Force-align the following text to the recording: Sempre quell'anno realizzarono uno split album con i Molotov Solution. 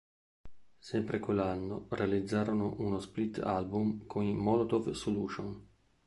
Sempre 0.79 1.19
quell'anno 1.19 1.85
realizzarono 1.91 2.73
uno 2.79 2.99
split 2.99 3.37
album 3.37 4.07
con 4.07 4.23
i 4.23 4.33
Molotov 4.33 4.89
Solution. 4.93 5.63